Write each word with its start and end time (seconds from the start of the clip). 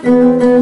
Buenos 0.00 0.57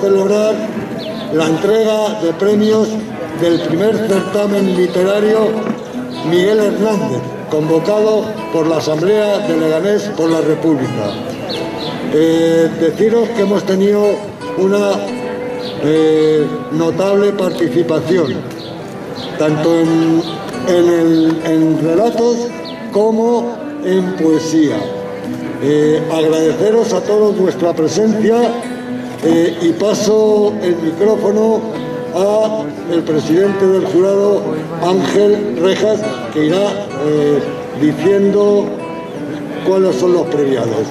celebrar 0.00 0.54
la 1.32 1.46
entrega 1.46 2.20
de 2.22 2.32
premios 2.34 2.88
del 3.40 3.60
primer 3.60 3.96
certamen 4.08 4.76
literario 4.76 5.38
Miguel 6.30 6.58
Hernández, 6.58 7.20
convocado 7.50 8.24
por 8.52 8.66
la 8.66 8.78
Asamblea 8.78 9.38
de 9.46 9.56
Leganés 9.56 10.02
por 10.16 10.30
la 10.30 10.40
República. 10.40 11.10
Eh, 12.12 12.68
deciros 12.80 13.28
que 13.30 13.42
hemos 13.42 13.62
tenido 13.64 14.02
una 14.56 14.92
eh, 15.84 16.44
notable 16.72 17.32
participación, 17.32 18.34
tanto 19.38 19.78
en, 19.78 20.22
en 20.68 20.88
el- 20.88 21.40
en 21.44 21.78
relatos 21.86 22.36
como 22.92 23.54
en 23.84 24.16
poesía. 24.16 24.76
Eh, 25.62 26.02
agradeceros 26.12 26.92
a 26.92 27.00
todos 27.02 27.36
vuestra 27.38 27.72
presencia 27.74 28.36
eh, 29.24 29.58
y 29.62 29.72
paso 29.72 30.52
el 30.62 30.76
micrófono 30.76 31.60
a 32.14 32.62
el 32.92 33.02
presidente 33.02 33.66
del 33.66 33.84
jurado, 33.86 34.42
Ángel 34.82 35.58
Rejas, 35.60 36.00
que 36.32 36.46
irá 36.46 36.86
eh, 37.04 37.40
diciendo 37.80 38.66
cuáles 39.66 39.96
son 39.96 40.12
los 40.12 40.26
premiados. 40.28 40.86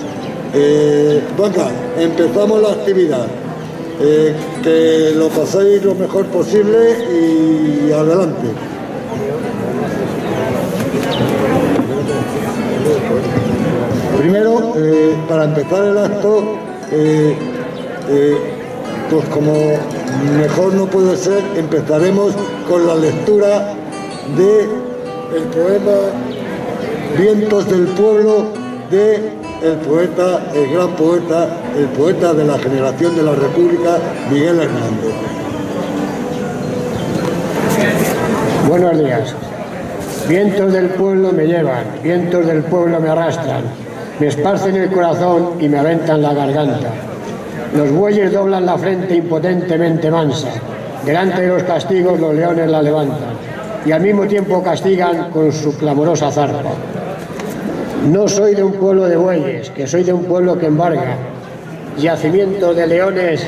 Eh, 0.53 1.21
venga, 1.37 1.69
empezamos 1.97 2.61
la 2.61 2.69
actividad. 2.69 3.27
Que 4.63 5.13
lo 5.15 5.27
paséis 5.29 5.83
lo 5.83 5.95
mejor 5.95 6.27
posible 6.27 6.77
y 7.09 7.91
adelante. 7.91 8.47
Primero, 14.19 14.73
para 15.27 15.45
empezar 15.45 15.83
el 15.85 15.97
acto, 15.97 16.43
eh, 18.09 18.37
pues 19.09 19.25
como 19.29 19.53
mejor 20.37 20.73
no 20.73 20.85
puede 20.85 21.15
ser, 21.17 21.41
empezaremos 21.55 22.33
con 22.69 22.85
la 22.87 22.95
lectura 22.95 23.73
de 24.35 24.61
el 25.35 25.43
poema 25.43 25.91
Vientos 27.17 27.69
del 27.69 27.87
Pueblo 27.87 28.45
de 28.91 29.37
el 29.61 29.77
poeta, 29.77 30.51
el 30.53 30.71
gran 30.71 30.89
poeta, 30.95 31.47
el 31.75 31.87
poeta 31.87 32.33
de 32.33 32.45
la 32.45 32.59
generación 32.59 33.15
de 33.15 33.23
la 33.23 33.33
República, 33.33 33.97
Miguel 34.31 34.59
Hernández. 34.59 35.13
Buenos 38.67 38.97
días. 38.99 39.35
Vientos 40.27 40.73
del 40.73 40.89
pueblo 40.89 41.31
me 41.31 41.47
llevan, 41.47 41.85
vientos 42.03 42.45
del 42.45 42.63
pueblo 42.63 42.99
me 42.99 43.09
arrastran, 43.09 43.63
me 44.19 44.27
esparcen 44.27 44.75
el 44.75 44.91
corazón 44.91 45.53
y 45.59 45.69
me 45.69 45.79
aventan 45.79 46.21
la 46.21 46.33
garganta. 46.33 46.89
Los 47.75 47.91
bueyes 47.91 48.31
doblan 48.31 48.65
la 48.65 48.77
frente 48.77 49.15
impotentemente 49.15 50.09
mansa, 50.09 50.49
delante 51.05 51.41
de 51.41 51.47
los 51.47 51.63
castigos 51.63 52.19
los 52.19 52.33
leones 52.33 52.69
la 52.69 52.81
levantan 52.81 53.37
y 53.85 53.91
al 53.91 54.01
mismo 54.01 54.25
tiempo 54.25 54.61
castigan 54.61 55.29
con 55.31 55.51
su 55.51 55.77
clamorosa 55.77 56.29
zarpa. 56.29 56.71
No 58.11 58.27
soy 58.27 58.55
de 58.55 58.63
un 58.63 58.73
pueblo 58.73 59.05
de 59.05 59.15
bueyes, 59.15 59.69
que 59.69 59.87
soy 59.87 60.03
de 60.03 60.13
un 60.13 60.25
pueblo 60.25 60.57
que 60.57 60.65
embarga, 60.65 61.15
yacimientos 61.97 62.75
de 62.75 62.87
leones, 62.87 63.47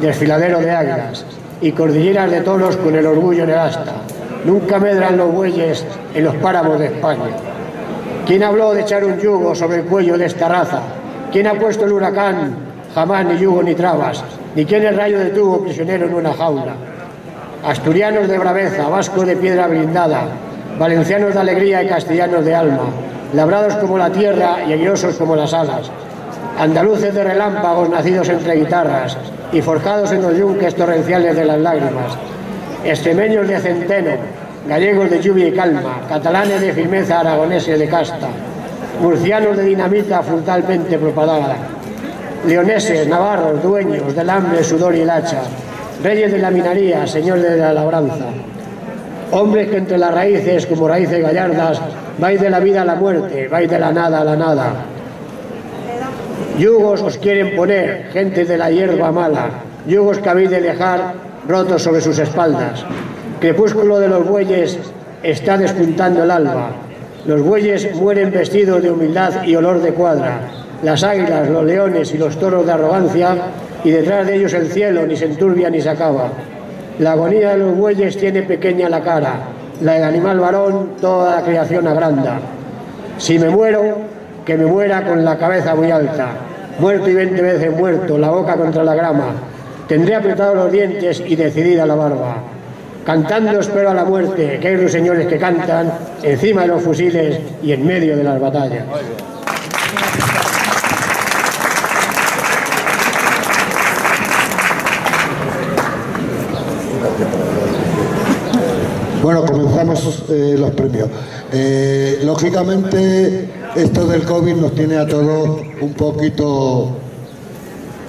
desfiladero 0.00 0.60
de 0.60 0.70
águilas 0.70 1.24
y 1.60 1.72
cordilleras 1.72 2.30
de 2.30 2.40
toros 2.40 2.76
con 2.76 2.94
el 2.94 3.06
orgullo 3.06 3.44
en 3.44 3.50
el 3.50 3.58
asta. 3.58 3.94
Nunca 4.44 4.78
medran 4.78 5.16
los 5.16 5.32
bueyes 5.32 5.84
en 6.14 6.24
los 6.24 6.34
páramos 6.36 6.78
de 6.78 6.86
España. 6.86 7.30
¿Quién 8.26 8.42
habló 8.42 8.74
de 8.74 8.82
echar 8.82 9.04
un 9.04 9.18
yugo 9.18 9.54
sobre 9.54 9.78
el 9.78 9.84
cuello 9.84 10.16
de 10.16 10.26
esta 10.26 10.48
raza? 10.48 10.80
¿Quién 11.32 11.46
ha 11.46 11.54
puesto 11.54 11.84
el 11.84 11.92
huracán? 11.92 12.73
Jamás 12.94 13.26
ni 13.26 13.38
yugo 13.38 13.62
ni 13.62 13.74
trabas. 13.74 14.22
Ni 14.54 14.64
quién 14.64 14.84
el 14.84 14.96
rayo 14.96 15.18
detuvo 15.18 15.62
prisionero 15.62 16.06
en 16.06 16.14
una 16.14 16.32
jaula. 16.32 16.74
Asturianos 17.66 18.28
de 18.28 18.38
braveza, 18.38 18.88
vascos 18.88 19.26
de 19.26 19.36
piedra 19.36 19.66
blindada, 19.66 20.28
valencianos 20.78 21.34
de 21.34 21.40
alegría 21.40 21.82
y 21.82 21.88
castellanos 21.88 22.44
de 22.44 22.54
alma, 22.54 22.84
labrados 23.32 23.74
como 23.76 23.98
la 23.98 24.10
tierra 24.10 24.58
y 24.68 24.72
aguiosos 24.74 25.16
como 25.16 25.34
las 25.34 25.52
alas, 25.54 25.90
andaluces 26.58 27.14
de 27.14 27.24
relámpagos 27.24 27.88
nacidos 27.88 28.28
entre 28.28 28.56
guitarras 28.56 29.16
y 29.50 29.62
forjados 29.62 30.12
en 30.12 30.22
los 30.22 30.36
yunques 30.36 30.74
torrenciales 30.74 31.34
de 31.34 31.44
las 31.44 31.58
lágrimas, 31.58 32.18
extremeños 32.84 33.48
de 33.48 33.58
centeno, 33.60 34.10
gallegos 34.68 35.10
de 35.10 35.20
lluvia 35.20 35.48
y 35.48 35.52
calma, 35.52 36.02
catalanes 36.08 36.60
de 36.60 36.72
firmeza, 36.72 37.20
aragoneses 37.20 37.78
de 37.78 37.88
casta, 37.88 38.28
murcianos 39.00 39.56
de 39.56 39.64
dinamita 39.64 40.22
frutalmente 40.22 40.98
propagada, 40.98 41.56
leoneses, 42.46 43.06
navarros, 43.08 43.62
dueños 43.62 44.14
del 44.14 44.30
hambre, 44.30 44.62
sudor 44.62 44.94
y 44.94 45.00
el 45.00 45.10
hacha, 45.10 45.42
reyes 46.02 46.32
de 46.32 46.38
la 46.38 46.50
minaría, 46.50 47.06
señores 47.06 47.42
de 47.42 47.56
la 47.56 47.72
labranza, 47.72 48.26
hombres 49.30 49.68
que 49.68 49.78
entre 49.78 49.98
las 49.98 50.14
raíces, 50.14 50.66
como 50.66 50.88
raíces 50.88 51.22
gallardas, 51.22 51.80
vais 52.18 52.40
de 52.40 52.50
la 52.50 52.60
vida 52.60 52.82
a 52.82 52.84
la 52.84 52.94
muerte, 52.94 53.48
vais 53.48 53.70
de 53.70 53.78
la 53.78 53.92
nada 53.92 54.20
a 54.20 54.24
la 54.24 54.36
nada. 54.36 54.72
Yugos 56.58 57.02
os 57.02 57.18
quieren 57.18 57.56
poner, 57.56 58.10
gente 58.12 58.44
de 58.44 58.56
la 58.56 58.70
hierba 58.70 59.10
mala, 59.10 59.48
yugos 59.86 60.18
que 60.18 60.28
habéis 60.28 60.50
de 60.50 60.60
dejar 60.60 61.14
rotos 61.48 61.82
sobre 61.82 62.00
sus 62.00 62.18
espaldas. 62.18 62.84
Crepúsculo 63.40 63.98
de 63.98 64.08
los 64.08 64.26
bueyes 64.26 64.78
está 65.22 65.58
despuntando 65.58 66.22
el 66.22 66.30
alba. 66.30 66.70
Los 67.26 67.42
bueyes 67.42 67.94
mueren 67.96 68.30
vestidos 68.30 68.82
de 68.82 68.90
humildad 68.90 69.44
y 69.44 69.56
olor 69.56 69.80
de 69.80 69.92
cuadra. 69.92 70.63
Las 70.82 71.02
águilas, 71.02 71.48
los 71.48 71.64
leones 71.64 72.12
y 72.14 72.18
los 72.18 72.38
toros 72.38 72.66
de 72.66 72.72
arrogancia, 72.72 73.36
y 73.84 73.90
detrás 73.90 74.26
de 74.26 74.36
ellos 74.36 74.52
el 74.54 74.70
cielo 74.70 75.06
ni 75.06 75.16
se 75.16 75.26
enturbia 75.26 75.70
ni 75.70 75.80
se 75.80 75.90
acaba. 75.90 76.28
La 76.98 77.12
agonía 77.12 77.50
de 77.50 77.58
los 77.58 77.76
bueyes 77.76 78.16
tiene 78.16 78.42
pequeña 78.42 78.88
la 78.88 79.00
cara, 79.00 79.34
la 79.80 79.94
del 79.94 80.04
animal 80.04 80.40
varón 80.40 80.90
toda 81.00 81.36
la 81.36 81.42
creación 81.42 81.86
agranda. 81.86 82.38
Si 83.18 83.38
me 83.38 83.50
muero, 83.50 83.98
que 84.44 84.56
me 84.56 84.66
muera 84.66 85.04
con 85.04 85.24
la 85.24 85.36
cabeza 85.38 85.74
muy 85.74 85.90
alta, 85.90 86.28
muerto 86.78 87.08
y 87.08 87.14
veinte 87.14 87.42
veces 87.42 87.76
muerto, 87.76 88.18
la 88.18 88.30
boca 88.30 88.56
contra 88.56 88.84
la 88.84 88.94
grama. 88.94 89.32
Tendré 89.88 90.14
apretados 90.14 90.56
los 90.56 90.72
dientes 90.72 91.22
y 91.26 91.36
decidida 91.36 91.86
la 91.86 91.94
barba. 91.94 92.36
Cantando 93.04 93.60
espero 93.60 93.90
a 93.90 93.94
la 93.94 94.04
muerte, 94.04 94.58
que 94.60 94.68
hay 94.68 94.76
ruiseñores 94.76 95.26
que 95.26 95.38
cantan 95.38 95.92
encima 96.22 96.62
de 96.62 96.68
los 96.68 96.82
fusiles 96.82 97.38
y 97.62 97.72
en 97.72 97.86
medio 97.86 98.16
de 98.16 98.24
las 98.24 98.40
batallas. 98.40 98.84
Bueno, 109.24 109.42
comenzamos 109.46 110.22
eh, 110.28 110.54
los 110.58 110.72
premios. 110.72 111.08
Eh, 111.50 112.20
lógicamente, 112.24 113.48
esto 113.74 114.06
del 114.06 114.22
COVID 114.24 114.54
nos 114.56 114.74
tiene 114.74 114.98
a 114.98 115.06
todos 115.06 115.62
un 115.80 115.94
poquito, 115.94 116.90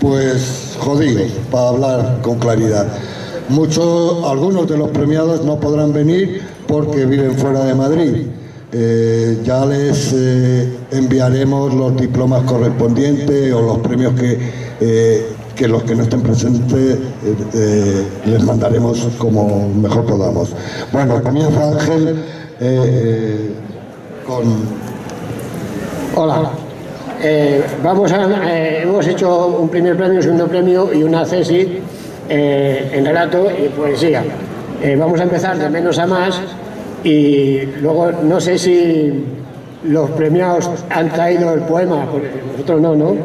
pues, 0.02 0.76
jodidos, 0.78 1.32
para 1.50 1.70
hablar 1.70 2.20
con 2.22 2.38
claridad. 2.38 2.88
Muchos, 3.48 4.26
algunos 4.26 4.68
de 4.68 4.78
los 4.78 4.90
premiados 4.90 5.46
no 5.46 5.58
podrán 5.58 5.94
venir 5.94 6.42
porque 6.68 7.06
viven 7.06 7.38
fuera 7.38 7.64
de 7.64 7.76
Madrid. 7.76 8.28
Eh, 8.74 9.40
ya 9.46 9.66
les 9.66 10.14
enviaremos 10.92 11.74
los 11.74 11.96
diplomas 11.96 12.44
correspondientes 12.44 13.54
o 13.54 13.62
los 13.62 13.78
premios 13.78 14.16
que, 14.20 14.38
que 15.56 15.68
los 15.68 15.84
que 15.84 15.96
no 15.96 16.04
estén 16.04 16.22
presentes 16.22 16.74
eh, 16.74 17.00
eh, 17.54 18.08
les 18.26 18.44
mandaremos 18.44 19.08
como 19.18 19.70
mejor 19.70 20.06
podamos. 20.06 20.54
Bueno, 20.92 21.22
comienza 21.24 21.72
Ángel 21.72 22.24
eh, 22.60 23.52
con... 24.28 24.44
Hola. 26.16 26.52
Eh, 27.24 27.64
vamos 27.84 28.12
a, 28.12 28.82
hemos 28.82 29.08
hecho 29.08 29.48
un 29.48 29.70
primer 29.70 29.96
premio, 29.96 30.18
un 30.18 30.24
segundo 30.24 30.48
premio 30.48 30.94
y 30.94 31.02
una 31.04 31.24
eh, 32.30 32.92
en 32.94 33.06
relato 33.06 33.48
y 33.50 33.70
poesía. 33.70 34.24
Vamos 34.98 35.20
a 35.20 35.24
empezar 35.24 35.58
de 35.58 35.70
menos 35.70 35.98
a 35.98 36.06
más 36.06 36.40
y 37.04 37.62
luego 37.82 38.12
no 38.12 38.40
sé 38.40 38.58
si 38.58 39.26
los 39.86 40.12
premiados 40.12 40.70
han 40.90 41.10
traído 41.10 41.54
el 41.54 41.62
poema, 41.62 42.06
porque 42.12 42.30
nosotros 42.52 42.82
no, 42.82 42.96
¿no? 42.96 43.16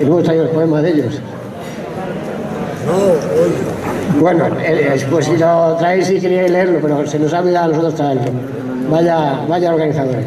Hemos 0.00 0.22
traído 0.24 0.44
el 0.44 0.50
poema 0.50 0.82
de 0.82 0.90
ellos. 0.90 1.20
Bueno, 4.20 4.46
pues 5.10 5.26
si 5.26 5.36
lo 5.36 5.76
traéis 5.76 6.06
si 6.06 6.20
queréis 6.20 6.50
leerlo, 6.50 6.78
pero 6.80 7.06
se 7.06 7.18
nos 7.18 7.32
ha 7.32 7.40
olvidado 7.40 7.66
a 7.66 7.68
nosotros 7.68 7.94
traerlo. 7.94 8.32
Vaya, 8.90 9.40
vaya 9.46 9.72
organizadores. 9.72 10.26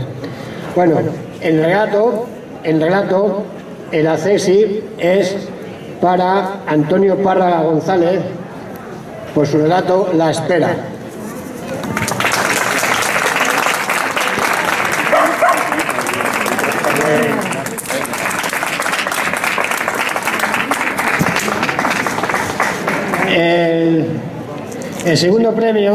Bueno, 0.75 0.95
en 1.41 1.57
relato, 1.63 2.27
en 2.63 2.79
relato, 2.79 3.43
el 3.91 4.07
accesi 4.07 4.83
es 4.97 5.35
para 5.99 6.61
Antonio 6.67 7.17
Párraga 7.17 7.63
González 7.63 8.21
por 9.33 9.47
su 9.47 9.57
relato 9.57 10.09
La 10.15 10.31
Espera. 10.31 10.90
El, 25.05 25.17
segundo 25.17 25.53
premio 25.53 25.93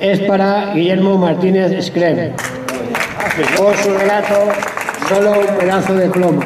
es 0.00 0.20
para 0.20 0.74
Guillermo 0.74 1.16
Martínez 1.16 1.86
Screm 1.86 2.32
por 3.56 3.76
su 3.76 3.90
relato 3.96 4.34
Solo 5.08 5.32
un 5.32 5.58
pedazo 5.58 5.94
de 5.94 6.08
plomo. 6.08 6.40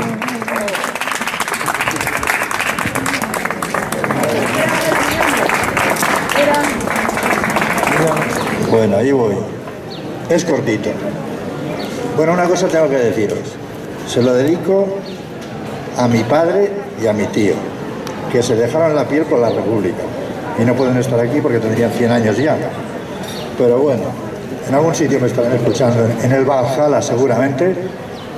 Bueno, 8.69 8.97
ahí 8.97 9.13
voy. 9.13 9.37
Es 10.29 10.45
cortito. 10.45 10.91
Bueno, 12.17 12.33
una 12.33 12.47
cosa 12.47 12.67
tengo 12.67 12.89
que 12.89 12.97
deciros. 12.97 13.39
Se 14.09 14.23
lo 14.23 14.35
dedico 14.35 14.89
a 15.97 16.09
mi 16.09 16.25
padre 16.25 16.73
y 17.01 17.07
a 17.07 17.13
mi 17.13 17.27
tío, 17.27 17.55
que 18.33 18.43
se 18.43 18.57
dejaron 18.57 18.97
la 18.97 19.07
piel 19.07 19.23
por 19.23 19.39
la 19.39 19.51
República. 19.51 20.03
Y 20.59 20.65
no 20.65 20.75
pueden 20.75 20.97
estar 20.97 21.19
aquí 21.21 21.41
porque 21.41 21.59
tendrían 21.59 21.91
100 21.91 22.11
años 22.11 22.37
ya. 22.37 22.57
Pero 23.57 23.79
bueno, 23.79 24.05
en 24.69 24.75
algún 24.75 24.95
sitio 24.95 25.21
me 25.21 25.29
estarán 25.29 25.53
escuchando. 25.53 26.07
En 26.23 26.33
el 26.33 26.45
Valhalla 26.45 27.01
seguramente 27.01 27.75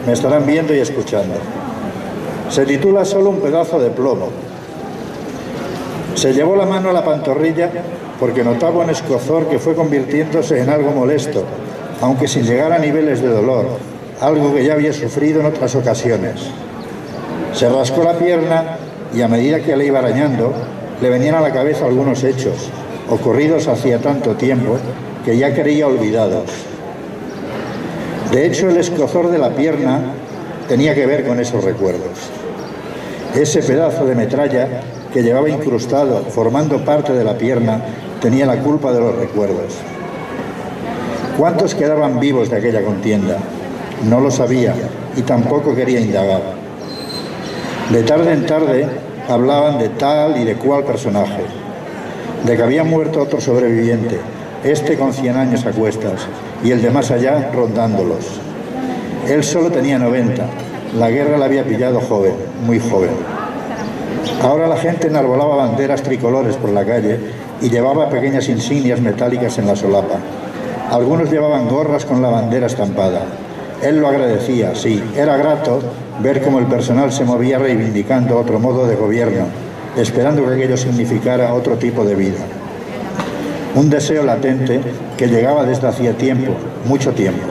me 0.06 0.12
estarán 0.12 0.46
viendo 0.46 0.74
y 0.74 0.78
escuchando. 0.78 1.34
Se 2.48 2.66
titula 2.66 3.04
Solo 3.04 3.30
un 3.30 3.40
pedazo 3.40 3.78
de 3.78 3.90
plomo. 3.90 4.28
Se 6.14 6.32
llevó 6.32 6.56
la 6.56 6.66
mano 6.66 6.90
a 6.90 6.92
la 6.92 7.04
pantorrilla 7.04 7.70
porque 8.18 8.44
notaba 8.44 8.84
un 8.84 8.90
escozor 8.90 9.46
que 9.46 9.58
fue 9.58 9.74
convirtiéndose 9.74 10.60
en 10.60 10.68
algo 10.68 10.90
molesto, 10.90 11.44
aunque 12.02 12.28
sin 12.28 12.44
llegar 12.44 12.72
a 12.72 12.78
niveles 12.78 13.22
de 13.22 13.28
dolor, 13.28 13.66
algo 14.20 14.54
que 14.54 14.64
ya 14.64 14.74
había 14.74 14.92
sufrido 14.92 15.40
en 15.40 15.46
otras 15.46 15.74
ocasiones. 15.74 16.34
Se 17.54 17.68
rascó 17.68 18.04
la 18.04 18.18
pierna 18.18 18.76
y 19.14 19.22
a 19.22 19.28
medida 19.28 19.60
que 19.60 19.76
le 19.76 19.86
iba 19.86 20.00
arañando, 20.00 20.52
le 21.00 21.08
venían 21.08 21.34
a 21.34 21.40
la 21.40 21.52
cabeza 21.52 21.86
algunos 21.86 22.24
hechos, 22.24 22.68
ocurridos 23.08 23.68
hacía 23.68 23.98
tanto 23.98 24.34
tiempo, 24.36 24.76
que 25.24 25.36
ya 25.36 25.54
creía 25.54 25.86
olvidados. 25.86 26.44
De 28.32 28.46
hecho, 28.46 28.68
el 28.68 28.76
escozor 28.76 29.30
de 29.30 29.38
la 29.38 29.50
pierna 29.50 30.00
tenía 30.68 30.94
que 30.94 31.06
ver 31.06 31.26
con 31.26 31.40
esos 31.40 31.64
recuerdos. 31.64 32.30
Ese 33.34 33.62
pedazo 33.62 34.06
de 34.06 34.14
metralla 34.14 34.68
que 35.12 35.22
llevaba 35.22 35.48
incrustado, 35.48 36.24
formando 36.30 36.84
parte 36.84 37.12
de 37.12 37.24
la 37.24 37.36
pierna, 37.36 37.82
tenía 38.20 38.46
la 38.46 38.58
culpa 38.58 38.92
de 38.92 39.00
los 39.00 39.16
recuerdos. 39.16 39.74
¿Cuántos 41.36 41.74
quedaban 41.74 42.20
vivos 42.20 42.50
de 42.50 42.58
aquella 42.58 42.82
contienda? 42.82 43.38
No 44.08 44.20
lo 44.20 44.30
sabía 44.30 44.74
y 45.16 45.22
tampoco 45.22 45.74
quería 45.74 46.00
indagar. 46.00 46.42
De 47.90 48.02
tarde 48.02 48.32
en 48.32 48.46
tarde 48.46 48.86
hablaban 49.30 49.78
de 49.78 49.88
tal 49.88 50.36
y 50.40 50.44
de 50.44 50.54
cual 50.54 50.84
personaje, 50.84 51.42
de 52.44 52.56
que 52.56 52.62
había 52.62 52.84
muerto 52.84 53.22
otro 53.22 53.40
sobreviviente, 53.40 54.18
este 54.64 54.96
con 54.96 55.12
100 55.12 55.36
años 55.36 55.66
a 55.66 55.70
cuestas 55.70 56.26
y 56.62 56.70
el 56.70 56.82
de 56.82 56.90
más 56.90 57.10
allá 57.10 57.50
rondándolos. 57.54 58.26
Él 59.28 59.44
solo 59.44 59.70
tenía 59.70 59.98
90, 59.98 60.44
la 60.98 61.10
guerra 61.10 61.38
la 61.38 61.46
había 61.46 61.64
pillado 61.64 62.00
joven, 62.00 62.34
muy 62.66 62.80
joven. 62.80 63.10
Ahora 64.42 64.66
la 64.66 64.76
gente 64.76 65.06
enarbolaba 65.06 65.56
banderas 65.56 66.02
tricolores 66.02 66.56
por 66.56 66.70
la 66.70 66.84
calle 66.84 67.18
y 67.60 67.68
llevaba 67.68 68.08
pequeñas 68.08 68.48
insignias 68.48 69.00
metálicas 69.00 69.58
en 69.58 69.66
la 69.66 69.76
solapa. 69.76 70.18
Algunos 70.90 71.30
llevaban 71.30 71.68
gorras 71.68 72.04
con 72.04 72.20
la 72.20 72.30
bandera 72.30 72.66
estampada. 72.66 73.22
Él 73.82 73.98
lo 73.98 74.08
agradecía, 74.08 74.74
sí, 74.74 75.02
era 75.16 75.38
grato 75.38 75.80
ver 76.22 76.42
cómo 76.42 76.58
el 76.58 76.66
personal 76.66 77.10
se 77.12 77.24
movía 77.24 77.58
reivindicando 77.58 78.38
otro 78.38 78.58
modo 78.58 78.86
de 78.86 78.94
gobierno, 78.94 79.46
esperando 79.96 80.44
que 80.44 80.54
aquello 80.54 80.76
significara 80.76 81.54
otro 81.54 81.76
tipo 81.76 82.04
de 82.04 82.14
vida. 82.14 82.40
Un 83.74 83.88
deseo 83.88 84.22
latente 84.22 84.80
que 85.16 85.28
llegaba 85.28 85.64
desde 85.64 85.88
hacía 85.88 86.12
tiempo, 86.12 86.52
mucho 86.84 87.12
tiempo. 87.12 87.46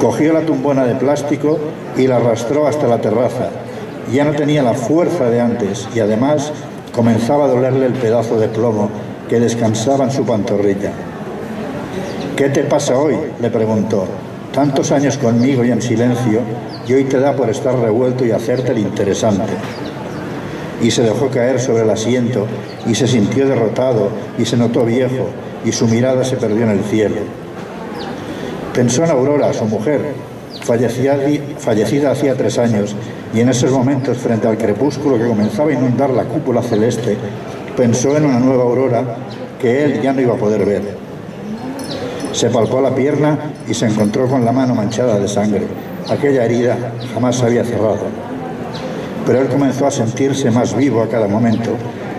Cogió 0.00 0.32
la 0.32 0.40
tumbona 0.40 0.84
de 0.84 0.94
plástico 0.94 1.58
y 1.98 2.06
la 2.06 2.16
arrastró 2.16 2.66
hasta 2.66 2.86
la 2.86 2.98
terraza. 2.98 3.50
Ya 4.10 4.24
no 4.24 4.32
tenía 4.32 4.62
la 4.62 4.74
fuerza 4.74 5.28
de 5.28 5.40
antes 5.40 5.86
y 5.94 6.00
además 6.00 6.50
comenzaba 6.94 7.44
a 7.44 7.48
dolerle 7.48 7.86
el 7.86 7.92
pedazo 7.92 8.38
de 8.38 8.48
plomo 8.48 8.88
que 9.28 9.40
descansaba 9.40 10.04
en 10.04 10.10
su 10.10 10.24
pantorrilla. 10.24 10.92
¿Qué 12.36 12.48
te 12.48 12.62
pasa 12.64 12.96
hoy? 12.96 13.16
le 13.40 13.50
preguntó. 13.50 14.06
Tantos 14.54 14.92
años 14.92 15.18
conmigo 15.18 15.64
y 15.64 15.72
en 15.72 15.82
silencio, 15.82 16.38
y 16.86 16.92
hoy 16.92 17.04
te 17.04 17.18
da 17.18 17.34
por 17.34 17.50
estar 17.50 17.76
revuelto 17.76 18.24
y 18.24 18.30
hacerte 18.30 18.70
el 18.70 18.78
interesante. 18.78 19.52
Y 20.80 20.92
se 20.92 21.02
dejó 21.02 21.28
caer 21.28 21.58
sobre 21.60 21.82
el 21.82 21.90
asiento 21.90 22.46
y 22.86 22.94
se 22.94 23.08
sintió 23.08 23.48
derrotado 23.48 24.10
y 24.38 24.44
se 24.44 24.56
notó 24.56 24.84
viejo 24.84 25.26
y 25.64 25.72
su 25.72 25.88
mirada 25.88 26.24
se 26.24 26.36
perdió 26.36 26.62
en 26.62 26.70
el 26.70 26.84
cielo. 26.84 27.16
Pensó 28.72 29.02
en 29.02 29.10
Aurora, 29.10 29.52
su 29.52 29.64
mujer, 29.64 30.00
fallecida, 30.62 31.18
fallecida 31.58 32.12
hacía 32.12 32.36
tres 32.36 32.56
años, 32.58 32.94
y 33.34 33.40
en 33.40 33.48
esos 33.48 33.72
momentos, 33.72 34.18
frente 34.18 34.46
al 34.46 34.56
crepúsculo 34.56 35.18
que 35.18 35.26
comenzaba 35.26 35.70
a 35.70 35.74
inundar 35.74 36.10
la 36.10 36.26
cúpula 36.26 36.62
celeste, 36.62 37.16
pensó 37.76 38.16
en 38.16 38.26
una 38.26 38.38
nueva 38.38 38.62
aurora 38.62 39.16
que 39.60 39.84
él 39.84 40.00
ya 40.00 40.12
no 40.12 40.20
iba 40.20 40.34
a 40.34 40.38
poder 40.38 40.64
ver. 40.64 41.13
Se 42.34 42.50
palpó 42.50 42.80
la 42.80 42.92
pierna 42.92 43.38
y 43.68 43.74
se 43.74 43.86
encontró 43.86 44.26
con 44.26 44.44
la 44.44 44.50
mano 44.50 44.74
manchada 44.74 45.20
de 45.20 45.28
sangre. 45.28 45.68
Aquella 46.10 46.44
herida 46.44 46.76
jamás 47.14 47.36
se 47.36 47.46
había 47.46 47.64
cerrado. 47.64 48.00
Pero 49.24 49.40
él 49.40 49.46
comenzó 49.46 49.86
a 49.86 49.92
sentirse 49.92 50.50
más 50.50 50.76
vivo 50.76 51.00
a 51.00 51.08
cada 51.08 51.28
momento 51.28 51.70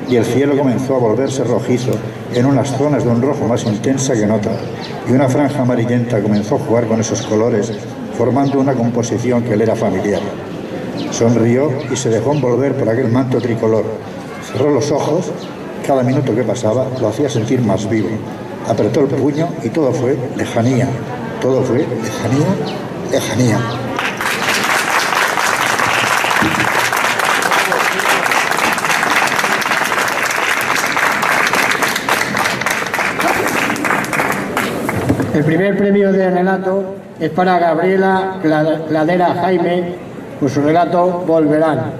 y 0.09 0.15
el 0.15 0.23
cielo 0.23 0.57
comenzó 0.57 0.95
a 0.95 0.99
volverse 0.99 1.43
rojizo 1.43 1.91
en 2.33 2.45
unas 2.45 2.69
zonas 2.77 3.03
de 3.03 3.09
un 3.09 3.21
rojo 3.21 3.45
más 3.45 3.65
intensa 3.65 4.13
que 4.13 4.23
en 4.23 4.31
otras, 4.31 4.57
y 5.05 5.11
una 5.11 5.27
franja 5.27 5.63
amarillenta 5.63 6.21
comenzó 6.21 6.55
a 6.55 6.59
jugar 6.59 6.87
con 6.87 7.01
esos 7.01 7.21
colores, 7.23 7.73
formando 8.17 8.59
una 8.61 8.73
composición 8.73 9.43
que 9.43 9.57
le 9.57 9.65
era 9.65 9.75
familiar. 9.75 10.21
Sonrió 11.11 11.71
y 11.91 11.95
se 11.97 12.09
dejó 12.09 12.33
envolver 12.33 12.73
por 12.75 12.87
aquel 12.87 13.09
manto 13.11 13.41
tricolor. 13.41 13.83
Cerró 14.49 14.71
los 14.71 14.91
ojos, 14.91 15.29
cada 15.85 16.03
minuto 16.03 16.33
que 16.33 16.43
pasaba 16.43 16.87
lo 17.01 17.09
hacía 17.09 17.29
sentir 17.29 17.61
más 17.61 17.89
vivo. 17.89 18.09
Apretó 18.67 19.01
el 19.01 19.07
puño 19.07 19.47
y 19.63 19.69
todo 19.69 19.91
fue 19.91 20.17
lejanía. 20.35 20.87
Todo 21.39 21.61
fue 21.61 21.79
lejanía, 21.79 22.47
lejanía. 23.11 23.59
El 35.35 35.43
primer 35.43 35.77
premio 35.77 36.11
de 36.11 36.31
relato 36.31 36.95
es 37.19 37.29
para 37.29 37.59
Gabriela 37.59 38.39
Cladera 38.41 39.35
Jaime 39.41 39.95
por 40.39 40.49
su 40.49 40.61
relato 40.61 41.23
Volverán. 41.27 41.91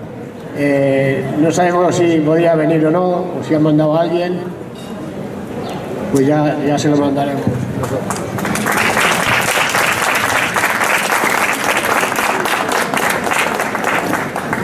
Eh, 0.58 1.24
no 1.40 1.52
sabemos 1.52 1.96
si 1.96 2.20
podía 2.20 2.56
venir 2.56 2.86
o 2.86 2.92
no, 2.92 3.08
o 3.10 3.44
si 3.46 3.54
ha 3.54 3.60
mandado 3.60 3.98
a 3.98 4.02
alguien, 4.02 4.40
pues 6.16 6.28
ya, 6.28 6.58
ya 6.66 6.78
se 6.78 6.88
lo 6.88 6.96
mandaremos. 6.96 7.44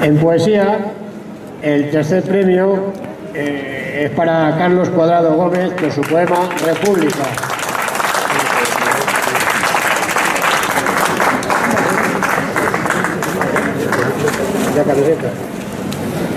En 0.02 0.18
poesía, 0.18 0.94
el 1.62 1.92
tercer 1.92 2.24
premio 2.24 2.94
eh, 3.34 4.04
es 4.06 4.12
para 4.12 4.56
Carlos 4.58 4.90
Cuadrado 4.92 5.36
Gómez 5.36 5.72
por 5.72 5.92
su 5.92 6.00
poema 6.04 6.48
República. 6.66 7.24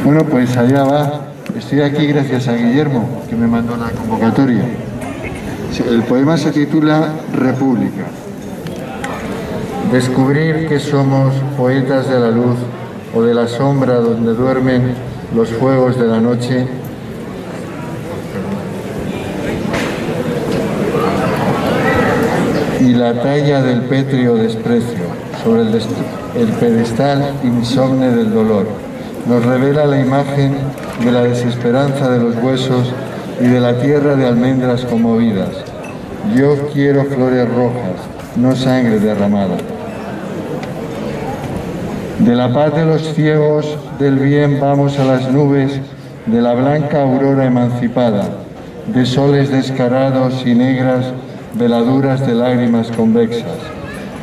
Bueno, 0.05 0.25
pues 0.25 0.57
allá 0.57 0.83
va 0.83 1.21
estoy 1.57 1.83
aquí 1.83 2.07
gracias 2.09 2.49
a 2.49 2.55
Guillermo, 2.55 3.23
que 3.31 3.37
me 3.37 3.47
mandó 3.47 3.77
la 3.77 3.91
convocatoria. 3.91 4.65
El 5.81 6.05
poema 6.05 6.37
se 6.37 6.53
titula 6.53 7.09
República. 7.33 8.05
Descubrir 9.91 10.69
que 10.69 10.79
somos 10.79 11.35
poetas 11.57 12.09
de 12.09 12.21
la 12.21 12.31
luz 12.31 12.57
o 13.13 13.23
de 13.23 13.35
la 13.35 13.49
sombra 13.49 13.95
donde 13.95 14.35
duermen 14.35 14.95
los 15.35 15.49
fuegos 15.49 15.99
de 15.99 16.07
la 16.07 16.21
noche 16.21 16.69
y 22.81 22.95
la 22.95 23.21
talla 23.21 23.61
del 23.61 23.81
pétreo 23.83 24.37
desprecio 24.37 25.05
sobre 25.43 25.63
el, 25.63 25.81
el 26.37 26.49
pedestal 26.61 27.35
insomne 27.43 28.13
del 28.13 28.33
dolor. 28.33 28.69
Nos 29.27 29.45
revela 29.45 29.87
la 29.87 30.01
imagen 30.01 30.55
de 31.05 31.11
la 31.11 31.23
desesperanza 31.23 32.11
de 32.11 32.21
los 32.21 32.37
huesos 32.37 32.93
y 33.45 33.47
de 33.47 33.61
la 33.61 33.79
tierra 33.79 34.17
de 34.17 34.27
almendras 34.27 34.87
conmovidas. 34.87 35.51
Yo 36.35 36.71
quiero 36.73 37.05
flores 37.05 37.47
rojas, 37.47 38.01
no 38.37 38.57
sangre 38.57 38.99
derramada. 38.99 39.59
De 42.21 42.35
la 42.35 42.51
paz 42.55 42.75
de 42.75 42.87
los 42.87 43.03
ciegos, 43.13 43.77
del 43.99 44.19
bien 44.19 44.59
vamos 44.61 44.99
a 44.99 45.05
las 45.05 45.31
nubes, 45.31 45.79
de 46.25 46.41
la 46.41 46.55
blanca 46.55 47.03
aurora 47.03 47.45
emancipada, 47.45 48.31
de 48.87 49.05
soles 49.05 49.51
descarados 49.51 50.47
y 50.47 50.55
negras 50.55 51.13
veladuras 51.53 52.27
de 52.27 52.35
lágrimas 52.35 52.91
convexas, 52.93 53.59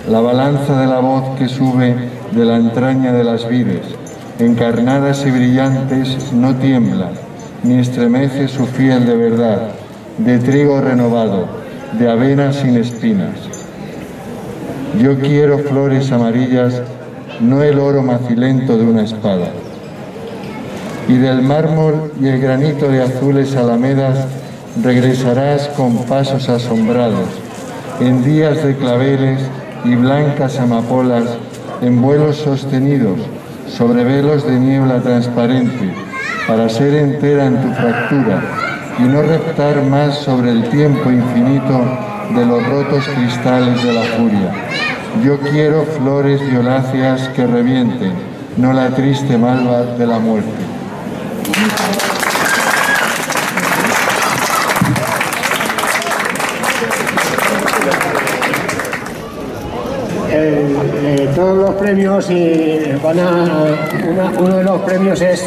la 0.09 0.19
balanza 0.19 0.81
de 0.81 0.87
la 0.87 0.97
voz 0.97 1.37
que 1.37 1.47
sube 1.47 1.95
de 2.31 2.43
la 2.43 2.55
entraña 2.55 3.13
de 3.13 3.23
las 3.23 3.47
vides, 3.47 3.85
encarnadas 4.39 5.23
y 5.27 5.29
brillantes, 5.29 6.33
no 6.33 6.55
tiembla, 6.55 7.11
ni 7.63 7.79
estremece 7.79 8.47
su 8.47 8.65
fiel 8.65 9.05
de 9.05 9.15
verdad, 9.15 9.69
de 10.17 10.39
trigo 10.39 10.81
renovado, 10.81 11.47
de 11.97 12.09
avena 12.09 12.51
sin 12.53 12.77
espinas. 12.77 13.35
Yo 14.99 15.19
quiero 15.19 15.59
flores 15.59 16.11
amarillas, 16.11 16.81
no 17.39 17.61
el 17.63 17.79
oro 17.79 18.01
macilento 18.01 18.77
de 18.77 18.83
una 18.83 19.03
espada. 19.03 19.51
Y 21.07 21.13
del 21.17 21.41
mármol 21.41 22.11
y 22.19 22.27
el 22.27 22.39
granito 22.39 22.89
de 22.89 23.03
azules 23.03 23.55
alamedas 23.55 24.25
regresarás 24.83 25.67
con 25.69 25.97
pasos 26.05 26.49
asombrados, 26.49 27.27
en 27.99 28.23
días 28.23 28.63
de 28.63 28.75
claveles 28.75 29.39
y 29.85 29.95
blancas 29.95 30.59
amapolas, 30.59 31.25
en 31.81 32.01
vuelos 32.01 32.37
sostenidos, 32.37 33.19
sobre 33.67 34.03
velos 34.03 34.45
de 34.45 34.59
niebla 34.59 35.01
transparente, 35.01 35.93
para 36.47 36.69
ser 36.69 36.93
entera 36.95 37.45
en 37.45 37.61
tu 37.61 37.73
fractura 37.73 38.41
y 38.99 39.03
no 39.03 39.21
reptar 39.21 39.81
más 39.83 40.15
sobre 40.19 40.51
el 40.51 40.69
tiempo 40.69 41.11
infinito 41.11 41.81
de 42.35 42.45
los 42.45 42.65
rotos 42.67 43.07
cristales 43.07 43.83
de 43.83 43.93
la 43.93 44.01
furia. 44.01 44.51
Yo 45.23 45.39
quiero 45.39 45.83
flores 45.83 46.41
violáceas 46.49 47.27
que 47.29 47.45
revienten, 47.45 48.13
no 48.57 48.73
la 48.73 48.89
triste 48.89 49.37
malva 49.37 49.83
de 49.83 50.07
la 50.07 50.19
muerte. 50.19 50.49
Eh, 60.33 61.29
todos 61.35 61.57
los 61.57 61.75
premios 61.75 62.29
y 62.31 62.79
van 63.03 63.19
a, 63.19 63.65
uno 64.39 64.57
de 64.57 64.63
los 64.63 64.81
premios 64.81 65.21
es 65.21 65.43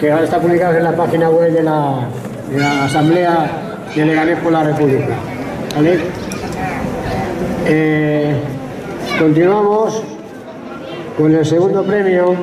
que 0.00 0.10
ahora 0.10 0.24
está 0.24 0.40
publicado 0.40 0.78
en 0.78 0.84
la 0.84 0.96
página 0.96 1.28
web 1.28 1.52
de 1.52 1.62
la, 1.62 2.08
Asamblea 2.84 3.50
de 3.94 4.04
Leganés 4.06 4.38
por 4.38 4.50
la 4.50 4.64
República. 4.64 5.14
Eh, 7.66 8.34
continuamos 9.18 10.02
con 11.16 11.34
el 11.34 11.44
segundo 11.44 11.84
premio 11.84 12.34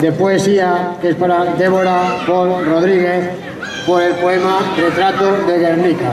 de 0.00 0.12
poesía 0.12 0.96
que 1.00 1.10
es 1.10 1.16
para 1.16 1.44
Débora 1.56 2.18
Paul 2.26 2.64
Rodríguez 2.66 3.30
por 3.86 4.02
el 4.02 4.14
poema 4.14 4.60
Retrato 4.76 5.46
de 5.46 5.58
Guernica. 5.58 6.12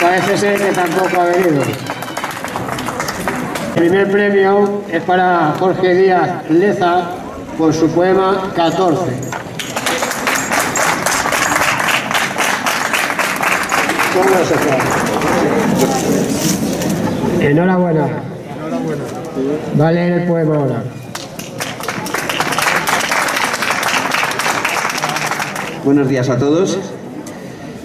Parece 0.00 0.36
ser 0.38 0.58
que 0.58 0.72
tampoco 0.72 1.20
ha 1.20 1.24
venido. 1.26 1.95
El 3.76 3.82
primer 3.82 4.10
premio 4.10 4.80
es 4.90 5.02
para 5.02 5.54
Jorge 5.58 5.94
Díaz 5.94 6.48
Leza 6.48 7.10
por 7.58 7.74
su 7.74 7.90
poema 7.90 8.50
14. 8.56 9.02
Enhorabuena. 17.40 18.06
Enhorabuena. 18.66 19.04
Va 19.78 19.88
a 19.88 19.92
leer 19.92 20.22
el 20.22 20.26
poema 20.26 20.56
ahora. 20.56 20.82
Buenos 25.84 26.08
días 26.08 26.30
a 26.30 26.38
todos. 26.38 26.78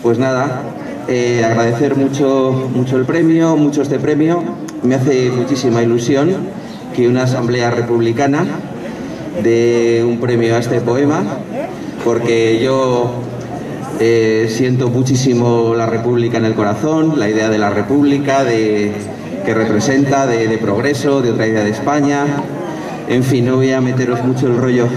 Pues 0.01 0.17
nada, 0.17 0.61
eh, 1.07 1.43
agradecer 1.43 1.95
mucho, 1.95 2.69
mucho 2.73 2.97
el 2.97 3.05
premio, 3.05 3.57
mucho 3.57 3.81
este 3.81 3.99
premio. 3.99 4.43
Me 4.83 4.95
hace 4.95 5.31
muchísima 5.31 5.81
ilusión 5.81 6.29
que 6.95 7.07
una 7.07 7.23
asamblea 7.23 7.71
republicana 7.71 8.45
dé 9.43 10.03
un 10.07 10.19
premio 10.19 10.55
a 10.55 10.59
este 10.59 10.79
poema, 10.81 11.23
porque 12.03 12.61
yo 12.63 13.11
eh, 13.99 14.47
siento 14.49 14.89
muchísimo 14.89 15.73
la 15.75 15.85
república 15.85 16.37
en 16.37 16.45
el 16.45 16.53
corazón, 16.53 17.17
la 17.17 17.29
idea 17.29 17.49
de 17.49 17.57
la 17.57 17.69
república, 17.69 18.43
de, 18.43 18.91
que 19.45 19.53
representa, 19.53 20.27
de, 20.27 20.57
progreso, 20.57 21.21
de 21.21 21.31
otra 21.31 21.47
idea 21.47 21.63
de 21.63 21.71
España. 21.71 22.25
En 23.07 23.23
fin, 23.23 23.45
no 23.45 23.55
voy 23.57 23.71
a 23.71 23.81
meteros 23.81 24.23
mucho 24.23 24.47
el 24.47 24.57
rollo 24.57 24.87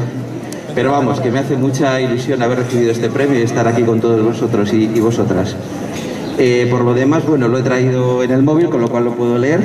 pero 0.74 0.90
vamos, 0.90 1.20
que 1.20 1.30
me 1.30 1.38
hace 1.38 1.56
mucha 1.56 2.00
ilusión 2.00 2.42
haber 2.42 2.58
recibido 2.58 2.90
este 2.90 3.08
premio 3.08 3.38
y 3.38 3.42
estar 3.42 3.68
aquí 3.68 3.84
con 3.84 4.00
todos 4.00 4.20
vosotros 4.24 4.72
y 4.72 4.98
vosotras. 4.98 5.54
Eh, 6.38 6.66
por 6.70 6.82
lo 6.82 6.94
demás, 6.94 7.24
bueno, 7.26 7.46
lo 7.48 7.58
he 7.58 7.62
traído 7.62 8.22
en 8.22 8.32
el 8.32 8.42
móvil, 8.42 8.68
con 8.68 8.80
lo 8.80 8.88
cual 8.88 9.04
lo 9.04 9.14
puedo 9.14 9.38
leer. 9.38 9.60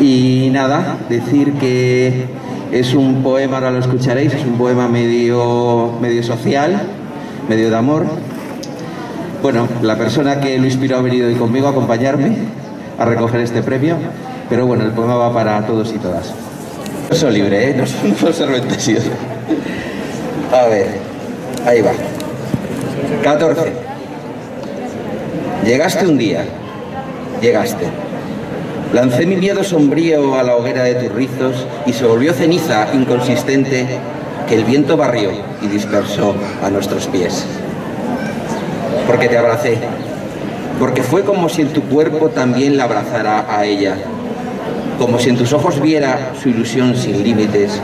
Y 0.00 0.48
nada, 0.52 0.98
decir 1.08 1.52
que 1.54 2.26
es 2.72 2.94
un 2.94 3.22
poema, 3.22 3.56
ahora 3.56 3.70
lo 3.70 3.78
escucharéis, 3.78 4.34
es 4.34 4.44
un 4.44 4.58
poema 4.58 4.88
medio, 4.88 5.92
medio 6.00 6.22
social, 6.22 6.80
medio 7.48 7.70
de 7.70 7.76
amor. 7.76 8.04
Bueno, 9.42 9.68
la 9.82 9.96
persona 9.96 10.40
que 10.40 10.58
lo 10.58 10.64
inspiró 10.64 10.98
ha 10.98 11.02
venido 11.02 11.28
hoy 11.28 11.34
conmigo 11.34 11.68
a 11.68 11.70
acompañarme 11.70 12.36
a 12.98 13.04
recoger 13.04 13.40
este 13.40 13.62
premio, 13.62 13.96
pero 14.48 14.66
bueno, 14.66 14.84
el 14.84 14.90
poema 14.90 15.14
va 15.14 15.32
para 15.32 15.64
todos 15.66 15.92
y 15.94 15.98
todas. 15.98 16.34
Soy 17.12 17.32
libre, 17.32 17.70
¿eh? 17.70 17.74
No, 17.74 17.84
no 18.26 18.32
ser 18.32 18.48
A 20.52 20.66
ver, 20.66 20.86
ahí 21.64 21.80
va. 21.80 21.92
14. 23.22 23.87
Llegaste 25.68 26.06
un 26.06 26.16
día, 26.16 26.46
llegaste. 27.42 27.84
Lancé 28.94 29.26
mi 29.26 29.36
miedo 29.36 29.62
sombrío 29.62 30.38
a 30.38 30.42
la 30.42 30.56
hoguera 30.56 30.82
de 30.82 30.94
tus 30.94 31.12
rizos 31.12 31.66
y 31.84 31.92
se 31.92 32.06
volvió 32.06 32.32
ceniza 32.32 32.88
inconsistente 32.94 33.86
que 34.48 34.54
el 34.54 34.64
viento 34.64 34.96
barrió 34.96 35.30
y 35.60 35.66
dispersó 35.66 36.34
a 36.64 36.70
nuestros 36.70 37.06
pies. 37.08 37.44
Porque 39.06 39.28
te 39.28 39.36
abracé, 39.36 39.76
porque 40.78 41.02
fue 41.02 41.22
como 41.22 41.50
si 41.50 41.60
en 41.60 41.68
tu 41.68 41.82
cuerpo 41.82 42.30
también 42.30 42.78
la 42.78 42.84
abrazara 42.84 43.44
a 43.54 43.66
ella, 43.66 43.98
como 44.98 45.18
si 45.18 45.28
en 45.28 45.36
tus 45.36 45.52
ojos 45.52 45.82
viera 45.82 46.32
su 46.42 46.48
ilusión 46.48 46.96
sin 46.96 47.22
límites 47.22 47.78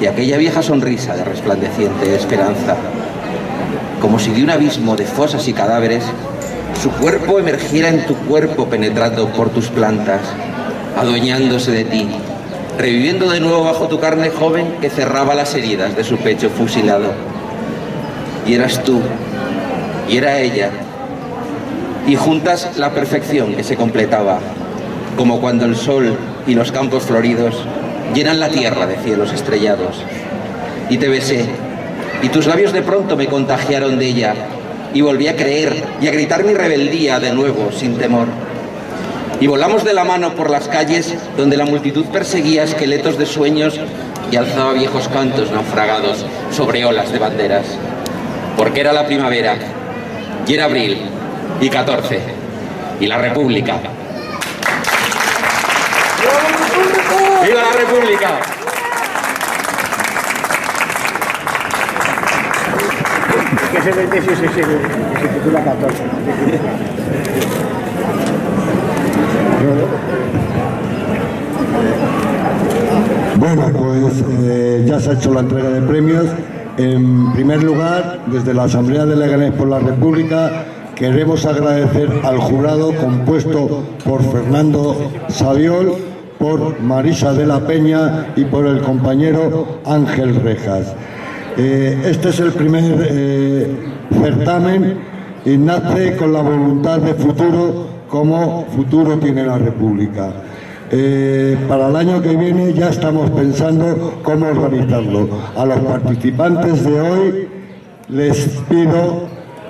y 0.00 0.06
aquella 0.06 0.36
vieja 0.36 0.62
sonrisa 0.62 1.16
de 1.16 1.24
resplandeciente 1.24 2.14
esperanza, 2.14 2.76
como 4.00 4.20
si 4.20 4.30
de 4.30 4.44
un 4.44 4.50
abismo 4.50 4.94
de 4.94 5.04
fosas 5.04 5.48
y 5.48 5.52
cadáveres 5.52 6.04
su 6.80 6.90
cuerpo 6.92 7.40
emergiera 7.40 7.88
en 7.88 8.06
tu 8.06 8.14
cuerpo 8.14 8.66
penetrando 8.66 9.28
por 9.30 9.50
tus 9.50 9.66
plantas, 9.68 10.20
adueñándose 10.96 11.72
de 11.72 11.84
ti, 11.84 12.08
reviviendo 12.78 13.28
de 13.30 13.40
nuevo 13.40 13.64
bajo 13.64 13.88
tu 13.88 13.98
carne 13.98 14.30
joven 14.30 14.76
que 14.80 14.88
cerraba 14.88 15.34
las 15.34 15.54
heridas 15.56 15.96
de 15.96 16.04
su 16.04 16.18
pecho 16.18 16.50
fusilado. 16.50 17.12
Y 18.46 18.54
eras 18.54 18.84
tú, 18.84 19.00
y 20.08 20.18
era 20.18 20.38
ella, 20.38 20.70
y 22.06 22.14
juntas 22.14 22.76
la 22.76 22.90
perfección 22.90 23.54
que 23.54 23.64
se 23.64 23.76
completaba, 23.76 24.38
como 25.16 25.40
cuando 25.40 25.64
el 25.64 25.74
sol 25.74 26.16
y 26.46 26.54
los 26.54 26.70
campos 26.70 27.02
floridos 27.02 27.56
llenan 28.14 28.38
la 28.38 28.50
tierra 28.50 28.86
de 28.86 28.96
cielos 28.98 29.32
estrellados. 29.32 30.04
Y 30.88 30.98
te 30.98 31.08
besé, 31.08 31.44
y 32.22 32.28
tus 32.28 32.46
labios 32.46 32.72
de 32.72 32.82
pronto 32.82 33.16
me 33.16 33.26
contagiaron 33.26 33.98
de 33.98 34.06
ella, 34.06 34.34
y 34.98 35.00
volví 35.00 35.28
a 35.28 35.36
creer 35.36 35.84
y 36.00 36.08
a 36.08 36.10
gritar 36.10 36.42
mi 36.42 36.54
rebeldía 36.54 37.20
de 37.20 37.30
nuevo, 37.30 37.70
sin 37.70 37.96
temor. 37.98 38.26
Y 39.40 39.46
volamos 39.46 39.84
de 39.84 39.94
la 39.94 40.02
mano 40.02 40.34
por 40.34 40.50
las 40.50 40.66
calles 40.66 41.14
donde 41.36 41.56
la 41.56 41.64
multitud 41.64 42.04
perseguía 42.06 42.64
esqueletos 42.64 43.16
de 43.16 43.24
sueños 43.24 43.78
y 44.32 44.34
alzaba 44.34 44.72
viejos 44.72 45.06
cantos 45.06 45.52
naufragados 45.52 46.26
sobre 46.50 46.84
olas 46.84 47.12
de 47.12 47.20
banderas. 47.20 47.64
Porque 48.56 48.80
era 48.80 48.92
la 48.92 49.06
primavera, 49.06 49.56
y 50.48 50.54
era 50.54 50.64
abril, 50.64 51.00
y 51.60 51.70
14, 51.70 52.18
y 52.98 53.06
la 53.06 53.18
República. 53.18 53.78
¡Viva 57.44 57.62
la 57.62 57.72
República! 57.72 58.57
Se, 63.92 65.28
titula 65.28 65.64
14. 65.64 66.02
Bueno, 73.36 73.62
pues 73.72 74.24
eh, 74.42 74.84
ya 74.86 75.00
se 75.00 75.10
ha 75.10 75.12
hecho 75.14 75.32
la 75.32 75.40
entrega 75.40 75.70
de 75.70 75.80
premios. 75.80 76.26
En 76.76 77.32
primer 77.32 77.62
lugar, 77.62 78.24
desde 78.26 78.52
la 78.52 78.64
Asamblea 78.64 79.06
de 79.06 79.16
Leganés 79.16 79.52
por 79.52 79.68
la 79.68 79.78
República, 79.78 80.64
queremos 80.94 81.46
agradecer 81.46 82.10
al 82.24 82.38
jurado 82.38 82.94
compuesto 82.94 83.84
por 84.04 84.22
Fernando 84.30 85.10
Saviol, 85.28 85.94
por 86.38 86.78
Marisa 86.80 87.32
de 87.32 87.46
la 87.46 87.60
Peña 87.60 88.26
y 88.36 88.44
por 88.44 88.66
el 88.66 88.82
compañero 88.82 89.80
Ángel 89.86 90.36
Rejas. 90.42 90.94
Eh, 91.60 92.02
este 92.04 92.28
es 92.28 92.38
el 92.38 92.52
primer 92.52 93.08
eh, 93.10 93.66
certamen 94.12 94.96
y 95.44 95.56
nace 95.56 96.14
con 96.16 96.32
la 96.32 96.40
voluntad 96.40 97.00
de 97.00 97.14
futuro 97.14 97.88
como 98.08 98.64
futuro 98.66 99.18
tiene 99.18 99.44
la 99.44 99.58
República. 99.58 100.30
Eh, 100.92 101.56
para 101.66 101.88
el 101.88 101.96
año 101.96 102.22
que 102.22 102.36
viene 102.36 102.72
ya 102.74 102.90
estamos 102.90 103.30
pensando 103.30 104.20
cómo 104.22 104.46
organizarlo. 104.46 105.28
A 105.56 105.66
los 105.66 105.80
participantes 105.80 106.84
de 106.84 107.00
hoy 107.00 107.48
les 108.08 108.36
pido 108.68 109.24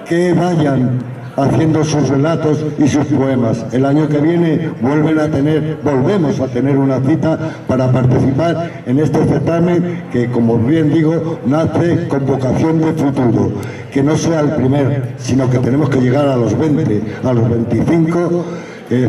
que 0.07 0.35
vayan 0.35 0.99
haciendo 1.39 1.85
sus 1.85 2.09
relatos 2.09 2.65
y 2.79 2.89
sus 2.89 3.07
poemas. 3.07 3.65
El 3.73 3.85
año 3.85 4.09
que 4.09 4.19
viene 4.19 4.71
vuelven 4.81 5.19
a 5.21 5.29
tener, 5.29 5.79
volvemos 5.83 6.41
a 6.41 6.49
tener 6.49 6.77
una 6.77 7.01
cita 7.01 7.39
para 7.67 7.91
participar 7.91 8.83
en 8.87 8.99
este 8.99 9.25
certamen 9.25 10.05
que, 10.13 10.31
como 10.31 10.59
bien 10.59 10.93
digo, 10.93 11.39
nace 11.47 12.09
con 12.09 12.27
vocación 12.27 12.81
de 12.81 12.93
futuro. 12.93 13.53
Que 13.93 14.03
no 14.03 14.17
sea 14.17 14.41
el 14.41 14.51
primer, 14.51 15.15
sino 15.19 15.49
que 15.49 15.59
tenemos 15.59 15.89
que 15.89 16.01
llegar 16.01 16.29
a 16.29 16.37
los 16.37 16.59
20, 16.59 17.03
a 17.25 17.33
los 17.33 17.49
25 17.49 18.45
eh. 18.91 19.09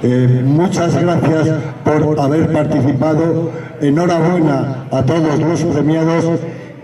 Eh, 0.00 0.42
muchas 0.44 1.00
gracias 1.00 1.48
por 1.84 2.20
haber 2.20 2.52
participado. 2.52 3.50
Enhorabuena 3.80 4.86
a 4.90 5.02
todos 5.02 5.38
los 5.38 5.62
premiados 5.62 6.24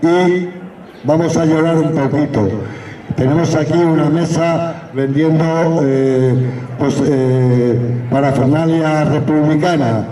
y 0.01 0.49
vamos 1.03 1.35
a 1.35 1.45
llorar 1.45 1.77
un 1.77 1.91
poquito. 1.91 2.49
Tenemos 3.15 3.55
aquí 3.55 3.77
una 3.77 4.09
mesa 4.09 4.89
vendiendo 4.93 5.81
eh, 5.83 6.33
pues, 6.77 7.01
eh, 7.05 7.79
parafernalia 8.09 9.05
republicana. 9.05 10.05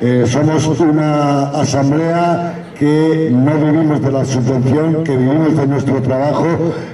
Eh, 0.00 0.24
somos 0.26 0.66
una 0.78 1.48
asamblea 1.50 2.54
que 2.78 3.30
no 3.32 3.54
vivimos 3.54 4.00
de 4.00 4.12
la 4.12 4.24
subvención, 4.24 5.02
que 5.02 5.16
vivimos 5.16 5.56
de 5.56 5.66
nuestro 5.66 6.00
trabajo, 6.00 6.46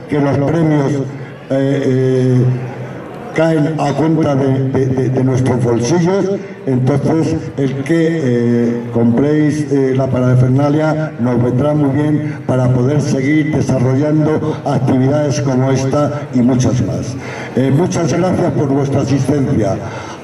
que 0.09 0.19
los 0.19 0.39
premios 0.39 0.93
eh, 1.51 2.43
caen 3.35 3.75
a 3.79 3.93
cuenta 3.93 4.35
de, 4.35 4.69
de- 5.11 5.25
nuestros 5.25 5.63
bolsillos, 5.63 6.31
entonces 6.67 7.37
el 7.57 7.75
que 7.85 8.21
eh, 8.23 8.83
compréis 8.93 9.71
eh, 9.73 9.95
la 9.97 10.07
parafernalia 10.07 11.13
nos 11.19 11.43
vendrá 11.43 11.75
muy 11.75 11.91
bien 11.91 12.39
para 12.47 12.69
poder 12.69 13.01
seguir 13.01 13.55
desarrollando 13.55 14.59
actividades 14.65 15.41
como 15.41 15.71
esta 15.71 16.23
y 16.35 16.41
muchas 16.41 16.81
más. 16.87 17.15
Eh, 17.57 17.73
muchas 17.75 18.13
gracias 18.13 18.53
por 18.53 18.69
vuestra 18.69 19.01
asistencia. 19.03 19.77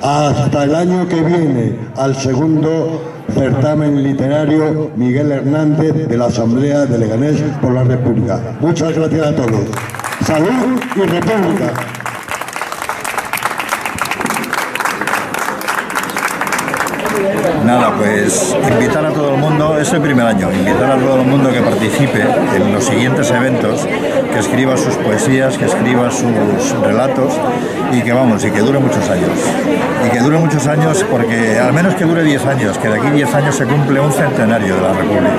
Hasta 0.02 0.64
el 0.64 0.74
año 0.74 1.08
que 1.08 1.20
viene, 1.22 1.76
al 1.96 2.14
segundo 2.16 3.02
certamen 3.35 4.02
literario 4.02 4.90
Miguel 4.96 5.30
Hernández 5.32 6.08
de 6.08 6.16
la 6.16 6.26
Asamblea 6.26 6.87
de 6.87 6.98
Leganés 6.98 7.40
por 7.61 7.72
la 7.72 7.85
República. 7.85 8.40
Muchas 8.61 8.94
gracias 8.96 9.26
a 9.26 9.35
todos. 9.37 9.61
Salud 10.24 10.80
y 10.96 11.00
República. 11.00 11.99
Nada, 17.64 17.92
pues 17.96 18.56
invitar 18.70 19.04
a 19.04 19.11
todo 19.11 19.35
el 19.35 19.40
mundo, 19.40 19.78
es 19.78 19.92
el 19.92 20.00
primer 20.00 20.26
año, 20.26 20.50
invitar 20.52 20.90
a 20.90 20.96
todo 20.96 21.20
el 21.20 21.26
mundo 21.26 21.52
que 21.52 21.61
participe 21.61 22.22
en 22.56 22.72
los 22.72 22.85
siguientes 22.85 23.30
eventos, 23.30 23.87
que 24.33 24.38
escriba 24.38 24.76
sus 24.76 24.96
poesías, 24.96 25.59
que 25.59 25.66
escriba 25.66 26.11
sus 26.11 26.80
relatos 26.83 27.35
y 27.92 28.02
que 28.02 28.12
vamos, 28.12 28.44
y 28.44 28.50
que 28.50 28.61
dure 28.61 28.78
muchos 28.78 29.09
años. 29.11 29.30
Y 30.06 30.11
que 30.11 30.20
dure 30.20 30.38
muchos 30.38 30.66
años 30.66 31.04
porque, 31.11 31.59
al 31.59 31.72
menos 31.72 31.94
que 31.94 32.04
dure 32.04 32.22
10 32.24 32.46
años, 32.46 32.78
que 32.78 32.88
de 32.88 32.98
aquí 32.98 33.11
10 33.11 33.35
años 33.35 33.54
se 33.54 33.66
cumple 33.66 34.00
un 34.00 34.12
centenario 34.12 34.76
de 34.76 34.80
la 34.80 34.92
República. 34.92 35.30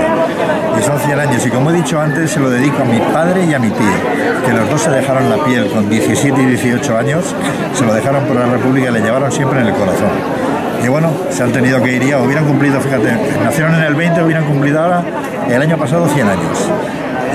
Y 0.80 0.84
son 0.84 1.00
100 1.00 1.20
años, 1.20 1.46
y 1.46 1.50
como 1.50 1.72
he 1.72 1.74
dicho 1.74 2.00
antes, 2.00 2.32
se 2.32 2.40
lo 2.40 2.50
dedico 2.50 2.84
a 2.84 2.86
mi 2.86 3.00
padre 3.00 3.46
y 3.46 3.54
a 3.54 3.60
mi 3.60 3.72
tío, 3.72 4.46
que 4.46 4.54
los 4.54 4.70
dos 4.70 4.82
se 4.82 4.92
dejaron 4.92 5.30
la 5.30 5.44
piel 5.44 5.70
con 5.70 5.90
17 5.90 6.42
y 6.42 6.46
18 6.46 6.98
años, 6.98 7.36
se 7.74 7.86
lo 7.86 7.94
dejaron 7.94 8.24
por 8.26 8.36
la 8.36 8.46
República 8.46 8.90
y 8.90 8.94
le 8.94 9.02
llevaron 9.02 9.32
siempre 9.32 9.60
en 9.62 9.68
el 9.68 9.74
corazón. 9.74 10.51
Y 10.84 10.88
bueno, 10.88 11.12
se 11.30 11.44
han 11.44 11.52
tenido 11.52 11.82
que 11.82 11.96
ir 11.96 12.04
ya, 12.04 12.20
hubieran 12.20 12.46
cumplido, 12.46 12.80
fíjate, 12.82 13.12
nacieron 13.44 13.76
en 13.76 13.84
el 13.84 13.96
20, 13.96 14.24
hubieran 14.24 14.46
cumplido 14.46 14.82
ahora, 14.82 15.04
el 15.48 15.62
año 15.62 15.78
pasado, 15.78 16.08
100 16.08 16.28
años. 16.28 16.70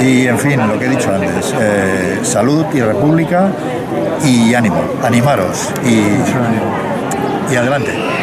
Y 0.01 0.27
en 0.27 0.39
fin, 0.39 0.61
lo 0.67 0.79
que 0.79 0.87
he 0.87 0.89
dicho 0.89 1.15
antes, 1.15 1.55
eh, 1.59 2.19
salud 2.23 2.67
y 2.75 2.81
república 2.81 3.49
y 4.25 4.55
ánimo, 4.55 4.83
animaros 5.03 5.71
y, 5.85 7.53
y 7.53 7.57
adelante. 7.57 8.16